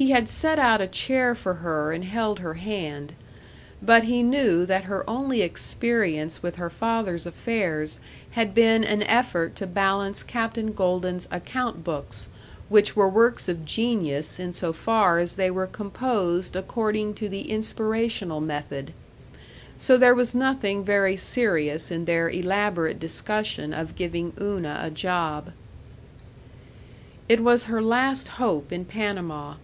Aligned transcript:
He 0.00 0.12
had 0.12 0.28
set 0.28 0.60
out 0.60 0.80
a 0.80 0.86
chair 0.86 1.34
for 1.34 1.54
her 1.54 1.90
and 1.90 2.04
held 2.04 2.38
her 2.38 2.54
hand. 2.54 3.14
But 3.82 4.04
he 4.04 4.22
knew 4.22 4.64
that 4.64 4.84
her 4.84 5.02
only 5.10 5.42
experience 5.42 6.40
with 6.40 6.54
her 6.54 6.70
father's 6.70 7.26
affairs 7.26 7.98
had 8.30 8.54
been 8.54 8.84
an 8.84 9.02
effort 9.02 9.56
to 9.56 9.66
balance 9.66 10.22
Captain 10.22 10.70
Golden's 10.72 11.26
account 11.32 11.82
books, 11.82 12.28
which 12.68 12.94
were 12.94 13.08
works 13.08 13.48
of 13.48 13.64
genius 13.64 14.38
in 14.38 14.52
so 14.52 14.72
far 14.72 15.18
as 15.18 15.34
they 15.34 15.50
were 15.50 15.66
composed 15.66 16.54
according 16.54 17.14
to 17.14 17.28
the 17.28 17.50
inspirational 17.50 18.40
method. 18.40 18.92
So 19.78 19.96
there 19.96 20.14
was 20.14 20.32
nothing 20.32 20.84
very 20.84 21.16
serious 21.16 21.90
in 21.90 22.04
their 22.04 22.30
elaborate 22.30 23.00
discussion 23.00 23.72
of 23.74 23.96
giving 23.96 24.32
Una 24.40 24.78
a 24.80 24.92
job. 24.92 25.50
It 27.28 27.40
was 27.40 27.64
her 27.64 27.82
last 27.82 28.28
hope 28.38 28.70
in 28.70 28.84
Panama. 28.84 29.54